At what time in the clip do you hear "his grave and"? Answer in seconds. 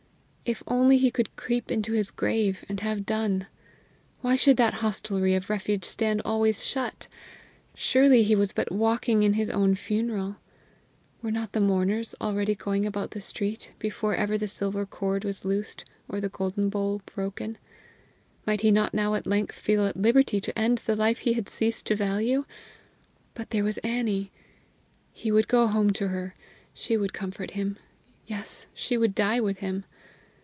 1.93-2.81